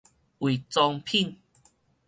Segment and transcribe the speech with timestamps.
[0.39, 1.37] 畫妝品